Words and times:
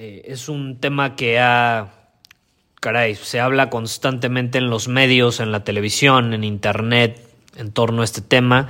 Eh, 0.00 0.32
es 0.32 0.48
un 0.48 0.78
tema 0.80 1.14
que 1.14 1.38
ha... 1.38 1.88
Caray, 2.80 3.14
se 3.16 3.38
habla 3.38 3.68
constantemente 3.68 4.56
en 4.56 4.70
los 4.70 4.88
medios, 4.88 5.40
en 5.40 5.52
la 5.52 5.62
televisión, 5.62 6.32
en 6.32 6.42
internet, 6.42 7.20
en 7.54 7.70
torno 7.70 8.00
a 8.00 8.06
este 8.06 8.22
tema. 8.22 8.68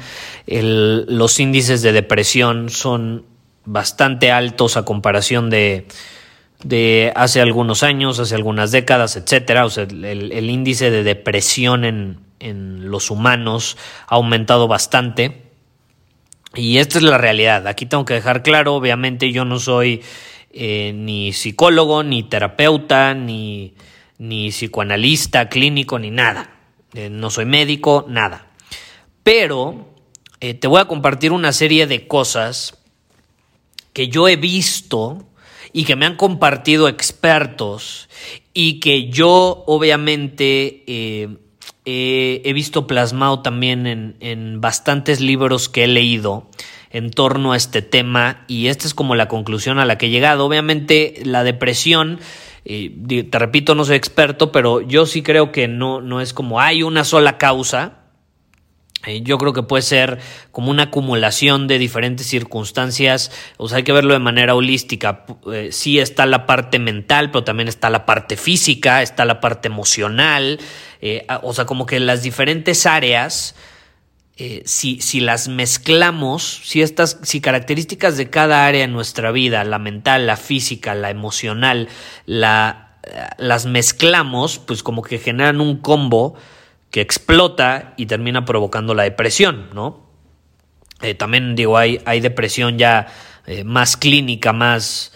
los 0.48 1.38
índices 1.38 1.82
de 1.82 1.92
depresión 1.92 2.70
son 2.70 3.24
bastante 3.64 4.32
altos 4.32 4.76
a 4.76 4.84
comparación 4.84 5.50
de, 5.50 5.86
de 6.64 7.12
hace 7.14 7.40
algunos 7.40 7.84
años, 7.84 8.18
hace 8.18 8.34
algunas 8.34 8.72
décadas, 8.72 9.14
etcétera. 9.14 9.64
O 9.64 9.70
sea, 9.70 9.84
el, 9.84 10.50
índice 10.50 10.90
de 10.90 11.04
depresión 11.04 11.84
en, 11.84 12.18
en, 12.40 12.90
los 12.90 13.12
humanos 13.12 13.76
ha 14.08 14.16
aumentado 14.16 14.66
bastante. 14.66 15.42
Y 16.56 16.78
esta 16.78 16.98
es 16.98 17.04
la 17.04 17.18
realidad. 17.18 17.68
Aquí 17.68 17.86
tengo 17.86 18.04
que 18.04 18.14
dejar 18.14 18.42
claro, 18.42 18.74
obviamente 18.74 19.30
yo 19.30 19.44
no 19.44 19.60
soy 19.60 20.02
eh, 20.52 20.92
ni 20.94 21.32
psicólogo, 21.32 22.02
ni 22.02 22.24
terapeuta, 22.24 23.14
ni, 23.14 23.74
ni 24.18 24.50
psicoanalista 24.50 25.48
clínico, 25.48 25.98
ni 25.98 26.10
nada. 26.10 26.50
Eh, 26.94 27.08
no 27.08 27.30
soy 27.30 27.44
médico, 27.44 28.04
nada. 28.08 28.48
Pero 29.22 29.94
eh, 30.40 30.54
te 30.54 30.66
voy 30.66 30.80
a 30.80 30.86
compartir 30.86 31.32
una 31.32 31.52
serie 31.52 31.86
de 31.86 32.08
cosas 32.08 32.78
que 33.92 34.08
yo 34.08 34.26
he 34.26 34.36
visto 34.36 35.24
y 35.72 35.84
que 35.84 35.94
me 35.94 36.06
han 36.06 36.16
compartido 36.16 36.88
expertos 36.88 38.08
y 38.52 38.80
que 38.80 39.08
yo 39.08 39.62
obviamente 39.66 40.82
he 41.84 42.52
visto 42.52 42.88
plasmado 42.88 43.40
también 43.40 43.86
en, 43.86 44.16
en 44.18 44.60
bastantes 44.60 45.20
libros 45.20 45.68
que 45.68 45.84
he 45.84 45.86
leído 45.86 46.48
en 46.90 47.10
torno 47.10 47.52
a 47.52 47.56
este 47.56 47.82
tema 47.82 48.44
y 48.48 48.66
esta 48.66 48.86
es 48.86 48.94
como 48.94 49.14
la 49.14 49.28
conclusión 49.28 49.78
a 49.78 49.84
la 49.84 49.96
que 49.96 50.06
he 50.06 50.10
llegado. 50.10 50.44
Obviamente 50.44 51.20
la 51.24 51.44
depresión, 51.44 52.20
te 52.64 53.38
repito, 53.38 53.74
no 53.74 53.84
soy 53.84 53.96
experto, 53.96 54.52
pero 54.52 54.80
yo 54.80 55.06
sí 55.06 55.22
creo 55.22 55.52
que 55.52 55.68
no, 55.68 56.00
no 56.00 56.20
es 56.20 56.34
como 56.34 56.60
hay 56.60 56.82
una 56.82 57.04
sola 57.04 57.38
causa. 57.38 58.00
Eh, 59.06 59.22
yo 59.22 59.38
creo 59.38 59.54
que 59.54 59.62
puede 59.62 59.82
ser 59.82 60.18
como 60.52 60.70
una 60.70 60.84
acumulación 60.84 61.68
de 61.68 61.78
diferentes 61.78 62.26
circunstancias, 62.26 63.32
o 63.56 63.66
sea, 63.66 63.78
hay 63.78 63.82
que 63.82 63.92
verlo 63.92 64.12
de 64.12 64.18
manera 64.18 64.54
holística. 64.54 65.24
Eh, 65.50 65.70
sí 65.72 65.98
está 65.98 66.26
la 66.26 66.44
parte 66.44 66.78
mental, 66.78 67.30
pero 67.30 67.42
también 67.42 67.68
está 67.68 67.88
la 67.88 68.04
parte 68.04 68.36
física, 68.36 69.00
está 69.00 69.24
la 69.24 69.40
parte 69.40 69.68
emocional, 69.68 70.60
eh, 71.00 71.26
o 71.42 71.54
sea, 71.54 71.64
como 71.64 71.86
que 71.86 71.98
las 71.98 72.22
diferentes 72.22 72.84
áreas 72.84 73.54
eh, 74.42 74.62
si, 74.64 75.02
si, 75.02 75.20
las 75.20 75.48
mezclamos, 75.48 76.62
si 76.64 76.80
estas, 76.80 77.18
si 77.22 77.42
características 77.42 78.16
de 78.16 78.30
cada 78.30 78.64
área 78.64 78.84
en 78.84 78.92
nuestra 78.94 79.32
vida, 79.32 79.62
la 79.64 79.78
mental, 79.78 80.26
la 80.26 80.38
física, 80.38 80.94
la 80.94 81.10
emocional, 81.10 81.90
la, 82.24 82.96
eh, 83.02 83.20
las 83.36 83.66
mezclamos, 83.66 84.58
pues 84.58 84.82
como 84.82 85.02
que 85.02 85.18
generan 85.18 85.60
un 85.60 85.76
combo 85.76 86.36
que 86.90 87.02
explota 87.02 87.92
y 87.98 88.06
termina 88.06 88.46
provocando 88.46 88.94
la 88.94 89.02
depresión, 89.02 89.68
¿no? 89.74 90.08
Eh, 91.02 91.12
también 91.12 91.54
digo, 91.54 91.76
hay, 91.76 92.00
hay 92.06 92.20
depresión 92.20 92.78
ya 92.78 93.08
más 93.66 93.98
clínica, 93.98 94.54
más 94.54 95.12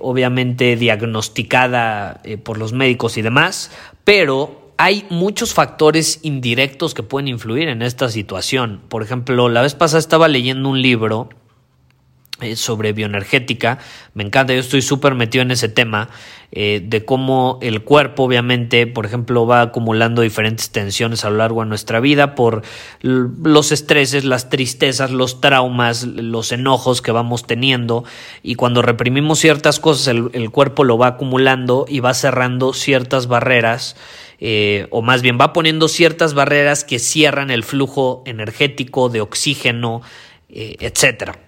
obviamente 0.00 0.76
diagnosticada 0.76 2.20
por 2.42 2.58
los 2.58 2.72
médicos 2.74 3.16
y 3.16 3.22
demás, 3.22 3.70
pero 4.04 4.57
hay 4.78 5.04
muchos 5.10 5.54
factores 5.54 6.20
indirectos 6.22 6.94
que 6.94 7.02
pueden 7.02 7.26
influir 7.26 7.68
en 7.68 7.82
esta 7.82 8.08
situación. 8.08 8.80
Por 8.88 9.02
ejemplo, 9.02 9.48
la 9.48 9.60
vez 9.60 9.74
pasada 9.74 9.98
estaba 9.98 10.28
leyendo 10.28 10.68
un 10.68 10.80
libro 10.80 11.28
eh, 12.40 12.54
sobre 12.54 12.92
bioenergética. 12.92 13.80
Me 14.14 14.22
encanta, 14.22 14.54
yo 14.54 14.60
estoy 14.60 14.80
súper 14.80 15.16
metido 15.16 15.42
en 15.42 15.50
ese 15.50 15.68
tema, 15.68 16.10
eh, 16.52 16.80
de 16.84 17.04
cómo 17.04 17.58
el 17.60 17.82
cuerpo, 17.82 18.22
obviamente, 18.22 18.86
por 18.86 19.04
ejemplo, 19.04 19.48
va 19.48 19.62
acumulando 19.62 20.22
diferentes 20.22 20.70
tensiones 20.70 21.24
a 21.24 21.30
lo 21.30 21.38
largo 21.38 21.62
de 21.62 21.68
nuestra 21.68 21.98
vida 21.98 22.36
por 22.36 22.62
los 23.00 23.72
estreses, 23.72 24.24
las 24.24 24.48
tristezas, 24.48 25.10
los 25.10 25.40
traumas, 25.40 26.04
los 26.04 26.52
enojos 26.52 27.02
que 27.02 27.10
vamos 27.10 27.48
teniendo. 27.48 28.04
Y 28.44 28.54
cuando 28.54 28.82
reprimimos 28.82 29.40
ciertas 29.40 29.80
cosas, 29.80 30.06
el, 30.06 30.30
el 30.34 30.50
cuerpo 30.52 30.84
lo 30.84 30.96
va 30.96 31.08
acumulando 31.08 31.84
y 31.88 31.98
va 31.98 32.14
cerrando 32.14 32.72
ciertas 32.72 33.26
barreras 33.26 33.96
eh, 34.40 34.86
o 34.90 35.02
más 35.02 35.22
bien 35.22 35.36
va 35.40 35.52
poniendo 35.52 35.88
ciertas 35.88 36.34
barreras 36.34 36.84
que 36.84 36.98
cierran 36.98 37.50
el 37.50 37.64
flujo 37.64 38.22
energético 38.24 39.08
de 39.08 39.20
oxígeno, 39.20 40.02
eh, 40.48 40.76
etcétera. 40.80 41.40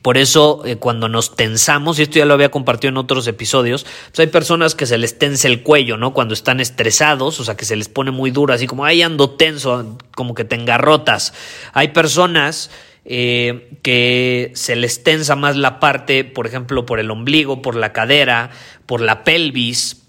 Por 0.00 0.16
eso, 0.16 0.62
eh, 0.64 0.76
cuando 0.76 1.10
nos 1.10 1.36
tensamos, 1.36 1.98
y 1.98 2.02
esto 2.02 2.18
ya 2.18 2.24
lo 2.24 2.32
había 2.32 2.50
compartido 2.50 2.88
en 2.88 2.96
otros 2.96 3.26
episodios, 3.26 3.84
pues 4.06 4.20
hay 4.20 4.28
personas 4.28 4.74
que 4.74 4.86
se 4.86 4.96
les 4.96 5.18
tensa 5.18 5.48
el 5.48 5.62
cuello, 5.62 5.98
¿no? 5.98 6.14
Cuando 6.14 6.32
están 6.32 6.60
estresados, 6.60 7.38
o 7.40 7.44
sea, 7.44 7.58
que 7.58 7.66
se 7.66 7.76
les 7.76 7.90
pone 7.90 8.10
muy 8.10 8.30
duro, 8.30 8.54
así 8.54 8.66
como, 8.66 8.86
ahí 8.86 9.02
ando 9.02 9.28
tenso, 9.28 9.98
como 10.14 10.34
que 10.34 10.44
te 10.44 10.54
engarrotas. 10.56 11.34
Hay 11.74 11.88
personas 11.88 12.70
que 13.04 14.52
se 14.54 14.76
les 14.76 15.02
tensa 15.02 15.34
más 15.34 15.56
la 15.56 15.80
parte, 15.80 16.22
por 16.22 16.46
ejemplo, 16.46 16.86
por 16.86 17.00
el 17.00 17.10
ombligo, 17.10 17.60
por 17.60 17.74
la 17.74 17.92
cadera, 17.92 18.50
por 18.86 19.00
la 19.00 19.24
pelvis, 19.24 20.04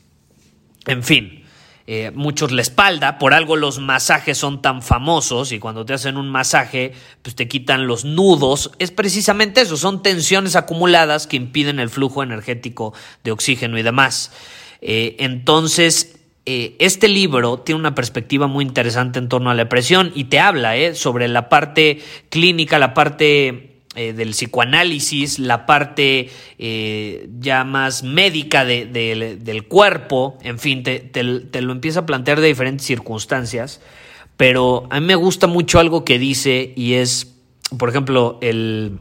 en 0.85 1.01
fin. 1.01 1.42
Eh, 1.85 2.11
muchos 2.15 2.53
la 2.53 2.61
espalda, 2.61 3.19
por 3.19 3.33
algo 3.33 3.57
los 3.57 3.79
masajes 3.79 4.37
son 4.37 4.61
tan 4.61 4.81
famosos 4.81 5.51
y 5.51 5.59
cuando 5.59 5.83
te 5.83 5.93
hacen 5.93 6.15
un 6.15 6.29
masaje 6.29 6.93
pues 7.21 7.35
te 7.35 7.49
quitan 7.49 7.87
los 7.87 8.05
nudos, 8.05 8.71
es 8.79 8.91
precisamente 8.91 9.59
eso, 9.59 9.75
son 9.75 10.01
tensiones 10.01 10.55
acumuladas 10.55 11.27
que 11.27 11.35
impiden 11.35 11.79
el 11.79 11.89
flujo 11.89 12.23
energético 12.23 12.93
de 13.25 13.31
oxígeno 13.31 13.77
y 13.77 13.83
demás. 13.83 14.31
Eh, 14.79 15.17
entonces, 15.19 16.19
eh, 16.45 16.77
este 16.79 17.09
libro 17.09 17.59
tiene 17.59 17.79
una 17.79 17.95
perspectiva 17.95 18.47
muy 18.47 18.63
interesante 18.63 19.19
en 19.19 19.27
torno 19.27 19.49
a 19.49 19.53
la 19.53 19.63
depresión 19.63 20.13
y 20.15 20.25
te 20.25 20.39
habla 20.39 20.95
sobre 20.95 21.27
la 21.27 21.49
parte 21.49 22.01
clínica, 22.29 22.79
la 22.79 22.93
parte 22.93 23.72
eh, 23.95 24.13
del 24.13 24.31
psicoanálisis, 24.31 25.37
la 25.37 25.67
parte 25.67 26.29
eh, 26.57 27.29
ya 27.39 27.63
más 27.63 28.01
médica 28.01 28.65
del 28.65 29.65
cuerpo, 29.67 30.39
en 30.41 30.57
fin, 30.57 30.81
te, 30.81 31.23
lo 31.23 31.71
empieza 31.71 31.99
a 31.99 32.05
plantear 32.07 32.41
de 32.41 32.47
diferentes 32.47 32.87
circunstancias, 32.87 33.81
pero 34.35 34.87
a 34.89 34.99
mí 34.99 35.05
me 35.05 35.15
gusta 35.15 35.45
mucho 35.45 35.79
algo 35.79 36.03
que 36.05 36.17
dice 36.17 36.73
y 36.75 36.93
es, 36.93 37.35
por 37.77 37.89
ejemplo, 37.89 38.39
el, 38.41 38.97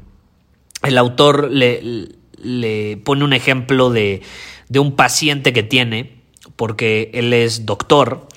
el 0.82 0.98
autor 0.98 1.50
le, 1.50 2.08
le, 2.42 2.98
pone 2.98 3.24
un 3.24 3.32
ejemplo 3.32 3.88
de, 3.88 4.20
de 4.68 4.78
un 4.78 4.94
paciente 4.94 5.54
que 5.54 5.62
tiene, 5.62 6.20
porque 6.56 7.10
él 7.14 7.32
es 7.32 7.64
doctor, 7.64 8.28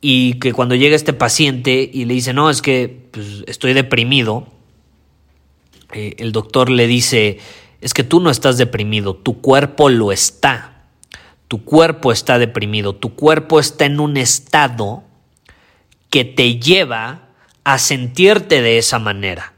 y 0.00 0.34
que 0.34 0.52
cuando 0.52 0.76
llega 0.76 0.94
este 0.94 1.12
paciente 1.12 1.90
y 1.92 2.04
le 2.04 2.14
dice, 2.14 2.32
no, 2.32 2.50
es 2.50 2.62
que 2.62 3.08
pues, 3.10 3.42
estoy 3.48 3.72
deprimido, 3.72 4.46
eh, 5.92 6.14
el 6.18 6.32
doctor 6.32 6.70
le 6.70 6.86
dice, 6.86 7.38
es 7.80 7.94
que 7.94 8.04
tú 8.04 8.20
no 8.20 8.30
estás 8.30 8.58
deprimido, 8.58 9.14
tu 9.14 9.40
cuerpo 9.40 9.88
lo 9.88 10.12
está. 10.12 10.72
Tu 11.48 11.64
cuerpo 11.64 12.10
está 12.10 12.38
deprimido, 12.38 12.94
tu 12.94 13.14
cuerpo 13.14 13.60
está 13.60 13.84
en 13.84 14.00
un 14.00 14.16
estado 14.16 15.04
que 16.10 16.24
te 16.24 16.58
lleva 16.58 17.28
a 17.62 17.78
sentirte 17.78 18.62
de 18.62 18.78
esa 18.78 18.98
manera. 18.98 19.52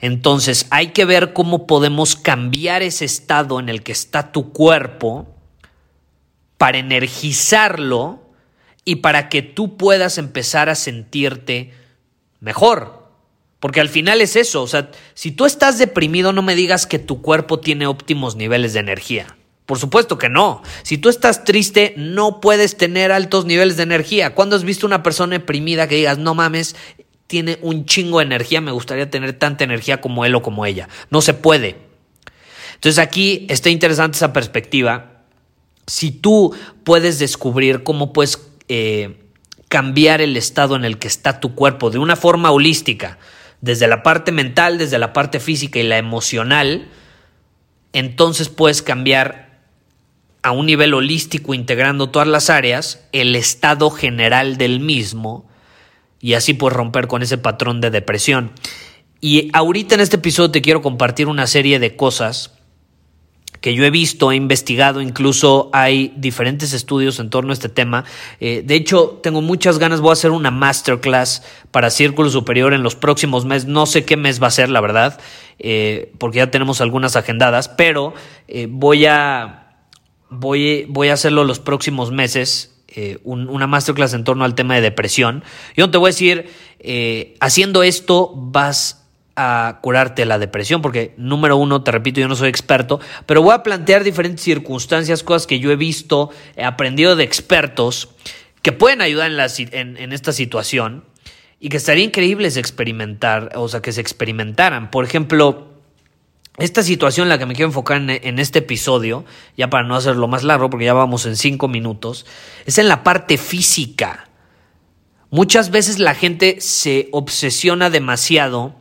Entonces 0.00 0.66
hay 0.70 0.88
que 0.88 1.04
ver 1.04 1.34
cómo 1.34 1.66
podemos 1.66 2.16
cambiar 2.16 2.82
ese 2.82 3.04
estado 3.04 3.60
en 3.60 3.68
el 3.68 3.82
que 3.82 3.92
está 3.92 4.32
tu 4.32 4.52
cuerpo 4.52 5.28
para 6.56 6.78
energizarlo 6.78 8.22
y 8.84 8.96
para 8.96 9.28
que 9.28 9.42
tú 9.42 9.76
puedas 9.76 10.16
empezar 10.16 10.70
a 10.70 10.74
sentirte 10.74 11.72
mejor. 12.40 12.99
Porque 13.60 13.80
al 13.80 13.90
final 13.90 14.22
es 14.22 14.36
eso, 14.36 14.62
o 14.62 14.66
sea, 14.66 14.90
si 15.14 15.30
tú 15.30 15.44
estás 15.44 15.78
deprimido 15.78 16.32
no 16.32 16.40
me 16.40 16.54
digas 16.54 16.86
que 16.86 16.98
tu 16.98 17.20
cuerpo 17.20 17.60
tiene 17.60 17.86
óptimos 17.86 18.34
niveles 18.34 18.72
de 18.72 18.80
energía. 18.80 19.36
Por 19.66 19.78
supuesto 19.78 20.18
que 20.18 20.28
no. 20.28 20.62
Si 20.82 20.98
tú 20.98 21.10
estás 21.10 21.44
triste, 21.44 21.94
no 21.96 22.40
puedes 22.40 22.76
tener 22.76 23.12
altos 23.12 23.44
niveles 23.44 23.76
de 23.76 23.84
energía. 23.84 24.34
¿Cuándo 24.34 24.56
has 24.56 24.64
visto 24.64 24.84
una 24.84 25.04
persona 25.04 25.38
deprimida 25.38 25.86
que 25.86 25.94
digas, 25.94 26.18
no 26.18 26.34
mames, 26.34 26.74
tiene 27.28 27.58
un 27.62 27.84
chingo 27.84 28.18
de 28.18 28.24
energía, 28.24 28.60
me 28.60 28.72
gustaría 28.72 29.10
tener 29.10 29.34
tanta 29.34 29.62
energía 29.62 30.00
como 30.00 30.24
él 30.24 30.34
o 30.34 30.42
como 30.42 30.66
ella? 30.66 30.88
No 31.10 31.20
se 31.20 31.34
puede. 31.34 31.76
Entonces 32.74 32.98
aquí 32.98 33.46
está 33.48 33.68
interesante 33.68 34.16
esa 34.16 34.32
perspectiva. 34.32 35.22
Si 35.86 36.10
tú 36.10 36.56
puedes 36.82 37.18
descubrir 37.18 37.84
cómo 37.84 38.12
puedes 38.12 38.40
eh, 38.68 39.20
cambiar 39.68 40.20
el 40.20 40.36
estado 40.36 40.74
en 40.74 40.84
el 40.84 40.98
que 40.98 41.06
está 41.06 41.38
tu 41.38 41.54
cuerpo 41.54 41.90
de 41.90 41.98
una 41.98 42.16
forma 42.16 42.50
holística, 42.50 43.18
desde 43.60 43.88
la 43.88 44.02
parte 44.02 44.32
mental, 44.32 44.78
desde 44.78 44.98
la 44.98 45.12
parte 45.12 45.40
física 45.40 45.78
y 45.78 45.82
la 45.82 45.98
emocional, 45.98 46.88
entonces 47.92 48.48
puedes 48.48 48.82
cambiar 48.82 49.50
a 50.42 50.52
un 50.52 50.66
nivel 50.66 50.94
holístico 50.94 51.52
integrando 51.52 52.10
todas 52.10 52.28
las 52.28 52.48
áreas, 52.48 53.06
el 53.12 53.36
estado 53.36 53.90
general 53.90 54.56
del 54.56 54.80
mismo 54.80 55.48
y 56.20 56.34
así 56.34 56.54
puedes 56.54 56.76
romper 56.76 57.08
con 57.08 57.22
ese 57.22 57.38
patrón 57.38 57.80
de 57.80 57.90
depresión. 57.90 58.52
Y 59.20 59.50
ahorita 59.52 59.94
en 59.94 60.00
este 60.00 60.16
episodio 60.16 60.50
te 60.50 60.62
quiero 60.62 60.80
compartir 60.80 61.26
una 61.26 61.46
serie 61.46 61.78
de 61.78 61.96
cosas 61.96 62.54
que 63.60 63.74
yo 63.74 63.84
he 63.84 63.90
visto, 63.90 64.32
he 64.32 64.36
investigado, 64.36 65.00
incluso 65.00 65.68
hay 65.72 66.14
diferentes 66.16 66.72
estudios 66.72 67.20
en 67.20 67.28
torno 67.28 67.50
a 67.50 67.52
este 67.52 67.68
tema. 67.68 68.04
Eh, 68.40 68.62
de 68.64 68.74
hecho, 68.74 69.20
tengo 69.22 69.42
muchas 69.42 69.78
ganas, 69.78 70.00
voy 70.00 70.10
a 70.10 70.12
hacer 70.14 70.30
una 70.30 70.50
masterclass 70.50 71.42
para 71.70 71.90
Círculo 71.90 72.30
Superior 72.30 72.72
en 72.72 72.82
los 72.82 72.96
próximos 72.96 73.44
meses. 73.44 73.68
No 73.68 73.84
sé 73.84 74.04
qué 74.04 74.16
mes 74.16 74.42
va 74.42 74.46
a 74.46 74.50
ser, 74.50 74.70
la 74.70 74.80
verdad, 74.80 75.20
eh, 75.58 76.12
porque 76.18 76.38
ya 76.38 76.50
tenemos 76.50 76.80
algunas 76.80 77.16
agendadas, 77.16 77.68
pero 77.68 78.14
eh, 78.48 78.66
voy 78.70 79.04
a 79.04 79.74
voy, 80.30 80.86
voy 80.88 81.08
a 81.08 81.14
hacerlo 81.14 81.44
los 81.44 81.58
próximos 81.58 82.12
meses, 82.12 82.76
una 83.22 83.68
masterclass 83.68 84.14
en 84.14 84.24
torno 84.24 84.44
al 84.44 84.56
tema 84.56 84.74
de 84.74 84.80
depresión. 84.80 85.44
Yo 85.76 85.90
te 85.92 85.98
voy 85.98 86.08
a 86.08 86.12
decir, 86.12 86.50
haciendo 87.38 87.84
esto 87.84 88.32
vas 88.34 88.99
a 89.40 89.80
curarte 89.80 90.24
la 90.24 90.38
depresión, 90.38 90.82
porque 90.82 91.14
número 91.16 91.56
uno, 91.56 91.82
te 91.82 91.90
repito, 91.90 92.20
yo 92.20 92.28
no 92.28 92.36
soy 92.36 92.48
experto, 92.48 93.00
pero 93.26 93.42
voy 93.42 93.54
a 93.54 93.62
plantear 93.62 94.04
diferentes 94.04 94.42
circunstancias, 94.44 95.22
cosas 95.22 95.46
que 95.46 95.58
yo 95.58 95.70
he 95.70 95.76
visto, 95.76 96.30
he 96.56 96.64
aprendido 96.64 97.16
de 97.16 97.24
expertos 97.24 98.10
que 98.62 98.72
pueden 98.72 99.00
ayudar 99.00 99.30
en, 99.30 99.96
en 99.96 100.12
esta 100.12 100.32
situación 100.32 101.04
y 101.60 101.68
que 101.68 101.76
estaría 101.76 102.04
increíble 102.04 102.48
experimentar, 102.48 103.52
o 103.54 103.68
sea, 103.68 103.80
que 103.80 103.92
se 103.92 104.00
experimentaran. 104.00 104.90
Por 104.90 105.04
ejemplo, 105.04 105.70
esta 106.60 106.82
situación 106.82 107.26
en 107.26 107.28
la 107.30 107.38
que 107.38 107.46
me 107.46 107.54
quiero 107.54 107.68
enfocar 107.68 107.98
en, 107.98 108.38
este 108.38 108.58
episodio, 108.60 109.24
ya 109.56 109.70
para 109.70 109.86
no 109.86 109.96
hacerlo 109.96 110.28
más 110.28 110.42
largo, 110.42 110.68
porque 110.68 110.84
ya 110.84 110.94
vamos 110.94 111.26
en 111.26 111.36
cinco 111.36 111.68
minutos, 111.68 112.26
es 112.66 112.78
en 112.78 112.88
la 112.88 113.02
parte 113.02 113.38
física. 113.38 114.28
Muchas 115.30 115.70
veces 115.70 115.98
la 115.98 116.14
gente 116.14 116.60
se 116.60 117.08
obsesiona 117.12 117.88
demasiado 117.88 118.74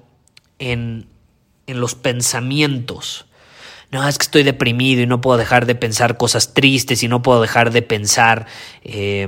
en, 0.60 1.08
en 1.68 1.80
los 1.80 1.96
pensamientos. 1.96 3.26
No, 3.92 4.08
es 4.08 4.18
que 4.18 4.24
estoy 4.24 4.44
deprimido 4.44 5.02
y 5.02 5.08
no 5.08 5.20
puedo 5.20 5.38
dejar 5.38 5.66
de 5.66 5.76
pensar 5.76 6.18
cosas 6.18 6.54
tristes 6.54 7.02
y 7.02 7.08
no 7.08 7.24
puedo 7.24 7.42
dejar 7.42 7.72
de 7.72 7.82
pensar 7.82 8.46
eh, 8.84 9.28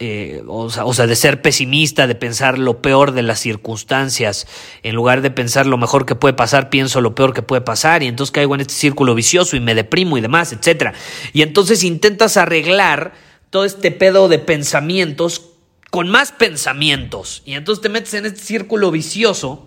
eh, 0.00 0.44
o, 0.46 0.70
sea, 0.70 1.08
de 1.08 1.16
ser 1.16 1.42
pesimista, 1.42 2.06
de 2.06 2.14
pensar 2.14 2.56
lo 2.56 2.80
peor 2.80 3.10
de 3.10 3.22
las 3.22 3.40
circunstancias, 3.40 4.46
en 4.84 4.94
lugar 4.94 5.22
de 5.22 5.32
pensar 5.32 5.66
lo 5.66 5.76
mejor 5.76 6.06
que 6.06 6.14
puede 6.14 6.34
pasar, 6.34 6.70
pienso 6.70 7.00
lo 7.00 7.16
peor 7.16 7.34
que 7.34 7.42
puede 7.42 7.62
pasar 7.62 8.04
y 8.04 8.06
entonces 8.06 8.30
caigo 8.30 8.54
en 8.54 8.60
este 8.60 8.74
círculo 8.74 9.16
vicioso 9.16 9.56
y 9.56 9.60
me 9.60 9.74
deprimo 9.74 10.16
y 10.16 10.20
demás, 10.20 10.52
etcétera. 10.52 10.94
Y 11.32 11.42
entonces 11.42 11.82
intentas 11.82 12.36
arreglar 12.36 13.12
todo 13.50 13.64
este 13.64 13.90
pedo 13.90 14.28
de 14.28 14.38
pensamientos 14.38 15.50
con 15.90 16.08
más 16.08 16.30
pensamientos 16.30 17.42
y 17.44 17.54
entonces 17.54 17.82
te 17.82 17.88
metes 17.88 18.14
en 18.14 18.26
este 18.26 18.40
círculo 18.40 18.92
vicioso 18.92 19.66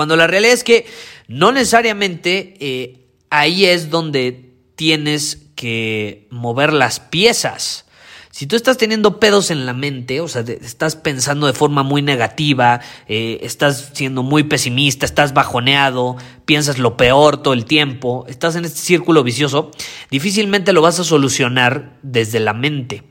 cuando 0.00 0.16
la 0.16 0.26
realidad 0.26 0.54
es 0.54 0.64
que 0.64 0.86
no 1.28 1.52
necesariamente 1.52 2.54
eh, 2.58 3.10
ahí 3.28 3.66
es 3.66 3.90
donde 3.90 4.54
tienes 4.76 5.42
que 5.56 6.26
mover 6.30 6.72
las 6.72 7.00
piezas. 7.00 7.84
Si 8.30 8.46
tú 8.46 8.56
estás 8.56 8.78
teniendo 8.78 9.20
pedos 9.20 9.50
en 9.50 9.66
la 9.66 9.74
mente, 9.74 10.22
o 10.22 10.28
sea, 10.28 10.40
estás 10.40 10.96
pensando 10.96 11.46
de 11.46 11.52
forma 11.52 11.82
muy 11.82 12.00
negativa, 12.00 12.80
eh, 13.08 13.40
estás 13.42 13.90
siendo 13.92 14.22
muy 14.22 14.44
pesimista, 14.44 15.04
estás 15.04 15.34
bajoneado, 15.34 16.16
piensas 16.46 16.78
lo 16.78 16.96
peor 16.96 17.42
todo 17.42 17.52
el 17.52 17.66
tiempo, 17.66 18.24
estás 18.26 18.56
en 18.56 18.64
este 18.64 18.78
círculo 18.78 19.22
vicioso, 19.22 19.70
difícilmente 20.10 20.72
lo 20.72 20.80
vas 20.80 20.98
a 20.98 21.04
solucionar 21.04 21.98
desde 22.00 22.40
la 22.40 22.54
mente 22.54 23.02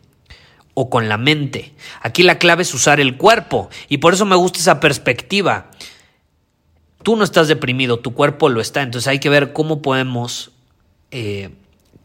o 0.73 0.89
con 0.89 1.07
la 1.07 1.19
mente. 1.19 1.75
Aquí 2.01 2.23
la 2.23 2.39
clave 2.39 2.63
es 2.63 2.73
usar 2.73 2.99
el 2.99 3.15
cuerpo 3.15 3.69
y 3.89 3.99
por 3.99 4.15
eso 4.15 4.25
me 4.25 4.35
gusta 4.35 4.57
esa 4.57 4.79
perspectiva. 4.79 5.69
Tú 7.03 7.15
no 7.15 7.23
estás 7.23 7.47
deprimido, 7.47 7.99
tu 7.99 8.13
cuerpo 8.13 8.49
lo 8.49 8.61
está, 8.61 8.81
entonces 8.81 9.07
hay 9.07 9.19
que 9.19 9.29
ver 9.29 9.53
cómo 9.53 9.81
podemos... 9.81 10.51
Eh, 11.11 11.49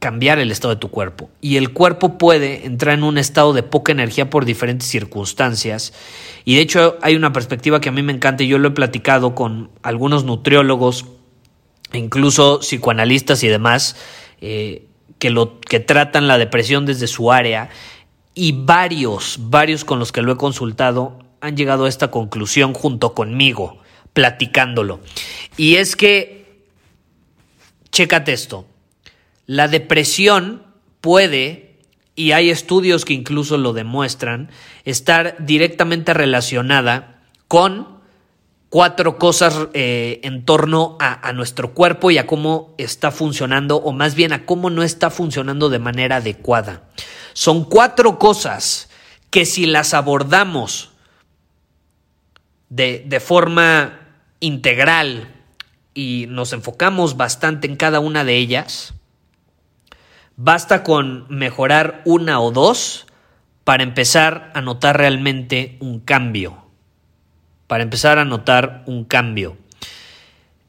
cambiar 0.05 0.39
el 0.39 0.51
estado 0.51 0.75
de 0.75 0.81
tu 0.81 0.91
cuerpo. 0.91 1.31
Y 1.41 1.57
el 1.57 1.73
cuerpo 1.73 2.19
puede 2.19 2.67
entrar 2.67 2.93
en 2.93 3.05
un 3.05 3.17
estado 3.17 3.55
de 3.55 3.63
poca 3.63 3.91
energía 3.91 4.29
por 4.29 4.45
diferentes 4.45 4.87
circunstancias. 4.87 5.95
Y 6.45 6.57
de 6.57 6.61
hecho 6.61 6.99
hay 7.01 7.17
una 7.17 7.33
perspectiva 7.33 7.81
que 7.81 7.89
a 7.89 7.93
mí 7.93 8.03
me 8.03 8.13
encanta 8.13 8.43
y 8.43 8.49
yo 8.49 8.59
lo 8.59 8.69
he 8.69 8.73
platicado 8.73 9.35
con 9.35 9.71
algunos 9.83 10.25
nutriólogos, 10.25 11.07
incluso 11.95 12.59
psicoanalistas 12.61 13.43
y 13.45 13.49
demás, 13.49 13.97
eh, 14.43 14.85
que, 15.19 15.31
lo, 15.31 15.59
que 15.59 15.81
tratan 15.81 16.29
la 16.29 16.37
depresión 16.37 16.85
desde 16.85 17.07
su 17.07 17.33
área. 17.33 17.71
Y 18.35 18.53
varios, 18.53 19.39
varios 19.41 19.87
con 19.87 19.99
los 19.99 20.13
que 20.13 20.21
lo 20.21 20.33
he 20.33 20.37
consultado 20.37 21.19
han 21.41 21.57
llegado 21.57 21.87
a 21.87 21.89
esta 21.89 22.11
conclusión 22.11 22.75
junto 22.75 23.15
conmigo, 23.15 23.79
platicándolo. 24.15 25.01
Y 25.59 25.77
es 25.77 25.97
que, 25.97 26.65
chécate 27.91 28.33
esto, 28.33 28.67
la 29.47 29.69
depresión 29.69 30.63
puede, 31.03 31.77
y 32.17 32.33
hay 32.33 32.49
estudios 32.49 33.05
que 33.05 33.13
incluso 33.13 33.59
lo 33.59 33.75
demuestran, 33.75 34.51
estar 34.85 35.37
directamente 35.45 36.15
relacionada 36.15 37.23
con 37.49 38.01
cuatro 38.71 39.19
cosas 39.19 39.69
eh, 39.75 40.21
en 40.23 40.45
torno 40.45 40.97
a, 40.99 41.29
a, 41.29 41.33
nuestro 41.33 41.75
cuerpo 41.75 42.11
y 42.11 42.19
a 42.19 42.27
cómo 42.27 42.75
está 42.79 43.11
funcionando, 43.11 43.77
o 43.77 43.93
más 43.93 44.15
bien 44.15 44.33
a 44.33 44.47
cómo 44.47 44.71
no 44.71 44.83
está 44.83 45.11
funcionando 45.11 45.69
de 45.69 45.79
manera 45.79 46.17
adecuada. 46.17 46.85
Son 47.35 47.65
cuatro 47.65 48.19
cosas 48.19 48.89
que 49.31 49.45
si 49.45 49.67
las 49.67 49.95
abordamos 49.95 50.91
de, 52.69 53.05
de 53.07 53.21
forma 53.21 54.04
integral 54.45 55.35
y 55.95 56.27
nos 56.29 56.53
enfocamos 56.53 57.17
bastante 57.17 57.67
en 57.67 57.77
cada 57.77 58.01
una 58.01 58.25
de 58.25 58.37
ellas, 58.37 58.95
Basta 60.37 60.83
con 60.83 61.27
mejorar 61.29 62.03
una 62.05 62.41
o 62.41 62.51
dos 62.51 63.07
para 63.63 63.85
empezar 63.85 64.51
a 64.55 64.61
notar 64.63 64.99
realmente 64.99 65.77
un 65.79 66.01
cambio. 66.01 66.65
Para 67.69 67.85
empezar 67.85 68.19
a 68.19 68.25
notar 68.25 68.83
un 68.87 69.05
cambio. 69.05 69.57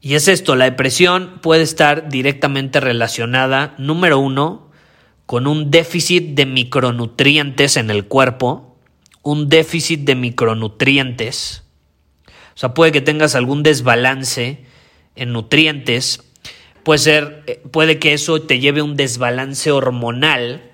Y 0.00 0.14
es 0.14 0.28
esto, 0.28 0.54
la 0.54 0.66
depresión 0.66 1.40
puede 1.42 1.62
estar 1.62 2.08
directamente 2.08 2.78
relacionada, 2.78 3.74
número 3.76 4.20
uno, 4.20 4.70
con 5.26 5.48
un 5.48 5.72
déficit 5.72 6.36
de 6.36 6.46
micronutrientes 6.46 7.76
en 7.76 7.90
el 7.90 8.06
cuerpo, 8.06 8.78
un 9.22 9.48
déficit 9.48 10.04
de 10.04 10.14
micronutrientes. 10.14 11.64
O 12.56 12.58
sea, 12.58 12.74
puede 12.74 12.90
que 12.90 13.00
tengas 13.00 13.36
algún 13.36 13.62
desbalance 13.62 14.64
en 15.14 15.32
nutrientes 15.32 16.26
puede 16.86 16.98
ser, 17.00 17.42
eh, 17.48 17.60
puede 17.72 17.98
que 17.98 18.12
eso 18.12 18.40
te 18.40 18.60
lleve 18.60 18.78
a 18.78 18.84
un 18.84 18.94
desbalance 18.94 19.72
hormonal 19.72 20.70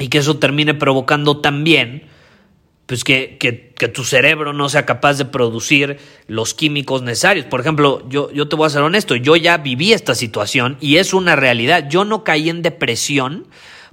y 0.00 0.08
que 0.08 0.18
eso 0.18 0.38
termine 0.38 0.74
provocando 0.74 1.38
también 1.38 2.08
pues 2.86 3.04
que, 3.04 3.38
que, 3.38 3.88
tu 3.88 4.02
cerebro 4.02 4.52
no 4.52 4.68
sea 4.68 4.86
capaz 4.86 5.16
de 5.18 5.24
producir 5.24 5.98
los 6.26 6.52
químicos 6.52 7.02
necesarios. 7.02 7.46
Por 7.46 7.60
ejemplo, 7.60 8.02
yo, 8.08 8.32
yo 8.32 8.48
te 8.48 8.56
voy 8.56 8.66
a 8.66 8.70
ser 8.70 8.82
honesto, 8.82 9.14
yo 9.14 9.36
ya 9.36 9.58
viví 9.58 9.92
esta 9.92 10.16
situación 10.16 10.78
y 10.80 10.96
es 10.96 11.14
una 11.14 11.36
realidad. 11.36 11.88
Yo 11.88 12.04
no 12.04 12.24
caí 12.24 12.50
en 12.50 12.62
depresión, 12.62 13.46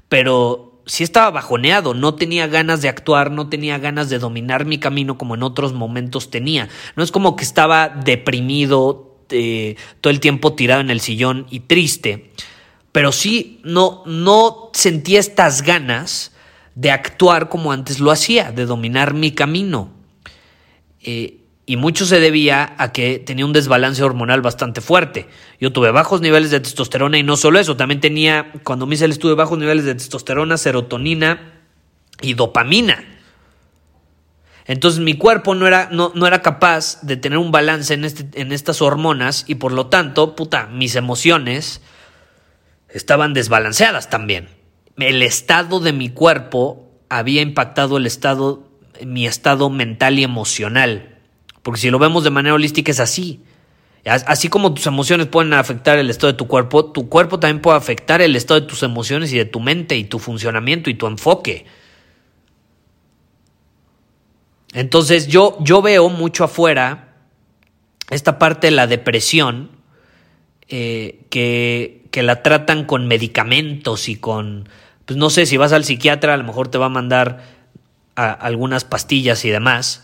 pero 0.09 0.70
sí 0.91 1.05
estaba 1.05 1.31
bajoneado, 1.31 1.93
no 1.93 2.15
tenía 2.15 2.47
ganas 2.47 2.81
de 2.81 2.89
actuar, 2.89 3.31
no 3.31 3.47
tenía 3.47 3.77
ganas 3.77 4.09
de 4.09 4.19
dominar 4.19 4.65
mi 4.65 4.77
camino 4.77 5.17
como 5.17 5.35
en 5.35 5.43
otros 5.43 5.71
momentos 5.71 6.29
tenía. 6.29 6.67
No 6.97 7.03
es 7.03 7.13
como 7.13 7.37
que 7.37 7.45
estaba 7.45 7.87
deprimido 7.87 9.15
eh, 9.29 9.77
todo 10.01 10.11
el 10.11 10.19
tiempo 10.19 10.51
tirado 10.51 10.81
en 10.81 10.89
el 10.89 10.99
sillón 10.99 11.47
y 11.49 11.61
triste, 11.61 12.33
pero 12.91 13.13
sí 13.13 13.61
no, 13.63 14.03
no 14.05 14.69
sentía 14.73 15.21
estas 15.21 15.61
ganas 15.61 16.33
de 16.75 16.91
actuar 16.91 17.47
como 17.47 17.71
antes 17.71 18.01
lo 18.01 18.11
hacía, 18.11 18.51
de 18.51 18.65
dominar 18.65 19.13
mi 19.13 19.31
camino. 19.31 19.91
Eh, 21.03 21.37
y 21.71 21.77
mucho 21.77 22.05
se 22.05 22.19
debía 22.19 22.75
a 22.79 22.91
que 22.91 23.17
tenía 23.17 23.45
un 23.45 23.53
desbalance 23.53 24.03
hormonal 24.03 24.41
bastante 24.41 24.81
fuerte. 24.81 25.29
Yo 25.57 25.71
tuve 25.71 25.89
bajos 25.91 26.19
niveles 26.19 26.51
de 26.51 26.59
testosterona 26.59 27.17
y 27.17 27.23
no 27.23 27.37
solo 27.37 27.59
eso, 27.59 27.77
también 27.77 28.01
tenía, 28.01 28.51
cuando 28.65 28.85
me 28.85 28.95
hice 28.95 29.05
el 29.05 29.11
estudio, 29.11 29.37
bajos 29.37 29.57
niveles 29.57 29.85
de 29.85 29.95
testosterona, 29.95 30.57
serotonina 30.57 31.61
y 32.21 32.33
dopamina. 32.33 33.05
Entonces 34.65 34.99
mi 34.99 35.13
cuerpo 35.13 35.55
no 35.55 35.65
era, 35.65 35.87
no, 35.93 36.11
no 36.13 36.27
era 36.27 36.41
capaz 36.41 36.99
de 37.03 37.15
tener 37.15 37.37
un 37.37 37.53
balance 37.53 37.93
en, 37.93 38.03
este, 38.03 38.27
en 38.41 38.51
estas 38.51 38.81
hormonas 38.81 39.45
y 39.47 39.55
por 39.55 39.71
lo 39.71 39.87
tanto, 39.87 40.35
puta, 40.35 40.67
mis 40.67 40.97
emociones 40.97 41.81
estaban 42.89 43.33
desbalanceadas 43.33 44.09
también. 44.09 44.49
El 44.97 45.23
estado 45.23 45.79
de 45.79 45.93
mi 45.93 46.09
cuerpo 46.09 46.91
había 47.07 47.41
impactado 47.41 47.95
el 47.95 48.07
estado, 48.07 48.67
mi 49.05 49.25
estado 49.25 49.69
mental 49.69 50.19
y 50.19 50.25
emocional. 50.25 51.10
Porque 51.63 51.79
si 51.79 51.89
lo 51.89 51.99
vemos 51.99 52.23
de 52.23 52.29
manera 52.29 52.55
holística 52.55 52.91
es 52.91 52.99
así. 52.99 53.41
Así 54.03 54.47
como 54.47 54.73
tus 54.73 54.87
emociones 54.87 55.27
pueden 55.27 55.53
afectar 55.53 55.99
el 55.99 56.09
estado 56.09 56.33
de 56.33 56.37
tu 56.37 56.47
cuerpo, 56.47 56.85
tu 56.85 57.07
cuerpo 57.07 57.39
también 57.39 57.61
puede 57.61 57.77
afectar 57.77 58.19
el 58.21 58.35
estado 58.35 58.59
de 58.59 58.65
tus 58.65 58.81
emociones 58.81 59.31
y 59.31 59.37
de 59.37 59.45
tu 59.45 59.59
mente 59.59 59.95
y 59.95 60.05
tu 60.05 60.17
funcionamiento 60.17 60.89
y 60.89 60.95
tu 60.95 61.05
enfoque. 61.05 61.67
Entonces 64.73 65.27
yo, 65.27 65.55
yo 65.59 65.83
veo 65.83 66.09
mucho 66.09 66.45
afuera 66.45 67.13
esta 68.09 68.39
parte 68.39 68.67
de 68.67 68.71
la 68.71 68.87
depresión 68.87 69.69
eh, 70.67 71.19
que, 71.29 72.05
que 72.09 72.23
la 72.23 72.41
tratan 72.41 72.85
con 72.85 73.07
medicamentos 73.07 74.09
y 74.09 74.15
con, 74.15 74.67
pues 75.05 75.17
no 75.17 75.29
sé, 75.29 75.45
si 75.45 75.57
vas 75.57 75.73
al 75.73 75.83
psiquiatra 75.83 76.33
a 76.33 76.37
lo 76.37 76.43
mejor 76.43 76.69
te 76.69 76.79
va 76.79 76.87
a 76.87 76.89
mandar 76.89 77.61
algunas 78.15 78.83
pastillas 78.83 79.45
y 79.45 79.49
demás 79.51 80.03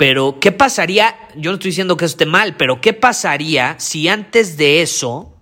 pero, 0.00 0.38
¿qué 0.40 0.50
pasaría? 0.50 1.14
Yo 1.36 1.50
no 1.50 1.56
estoy 1.56 1.72
diciendo 1.72 1.98
que 1.98 2.06
esté 2.06 2.24
mal, 2.24 2.56
pero 2.56 2.80
¿qué 2.80 2.94
pasaría 2.94 3.78
si 3.78 4.08
antes 4.08 4.56
de 4.56 4.80
eso 4.80 5.34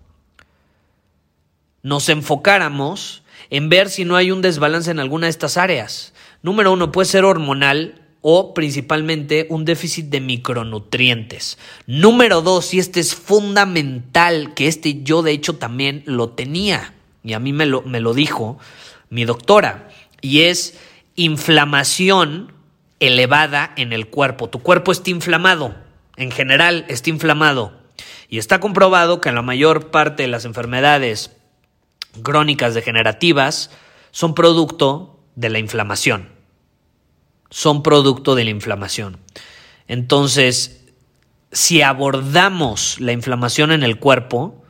nos 1.84 2.08
enfocáramos 2.08 3.22
en 3.50 3.68
ver 3.68 3.88
si 3.88 4.04
no 4.04 4.16
hay 4.16 4.32
un 4.32 4.42
desbalance 4.42 4.90
en 4.90 4.98
alguna 4.98 5.28
de 5.28 5.30
estas 5.30 5.58
áreas? 5.58 6.12
Número 6.42 6.72
uno, 6.72 6.90
puede 6.90 7.06
ser 7.06 7.24
hormonal 7.24 8.02
o 8.20 8.52
principalmente 8.52 9.46
un 9.48 9.64
déficit 9.64 10.06
de 10.06 10.20
micronutrientes. 10.20 11.56
Número 11.86 12.42
dos, 12.42 12.74
y 12.74 12.80
este 12.80 12.98
es 12.98 13.14
fundamental, 13.14 14.54
que 14.54 14.66
este 14.66 15.04
yo 15.04 15.22
de 15.22 15.30
hecho 15.30 15.54
también 15.54 16.02
lo 16.04 16.30
tenía, 16.30 16.94
y 17.22 17.34
a 17.34 17.38
mí 17.38 17.52
me 17.52 17.64
lo, 17.64 17.82
me 17.82 18.00
lo 18.00 18.12
dijo 18.12 18.58
mi 19.08 19.24
doctora, 19.24 19.88
y 20.20 20.40
es 20.40 20.76
inflamación 21.14 22.57
elevada 23.00 23.72
en 23.76 23.92
el 23.92 24.08
cuerpo. 24.08 24.48
Tu 24.48 24.60
cuerpo 24.60 24.92
está 24.92 25.10
inflamado, 25.10 25.74
en 26.16 26.30
general 26.30 26.84
está 26.88 27.10
inflamado. 27.10 27.72
Y 28.28 28.38
está 28.38 28.60
comprobado 28.60 29.20
que 29.20 29.32
la 29.32 29.42
mayor 29.42 29.90
parte 29.90 30.24
de 30.24 30.28
las 30.28 30.44
enfermedades 30.44 31.36
crónicas 32.22 32.74
degenerativas 32.74 33.70
son 34.10 34.34
producto 34.34 35.20
de 35.34 35.50
la 35.50 35.58
inflamación. 35.58 36.28
Son 37.50 37.82
producto 37.82 38.34
de 38.34 38.44
la 38.44 38.50
inflamación. 38.50 39.18
Entonces, 39.86 40.86
si 41.52 41.80
abordamos 41.80 43.00
la 43.00 43.12
inflamación 43.12 43.72
en 43.72 43.82
el 43.82 43.98
cuerpo, 43.98 44.62